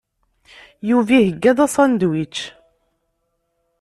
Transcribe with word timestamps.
Yuba 0.89 1.11
iheyya-d 1.17 1.57
asandwič. 1.65 2.35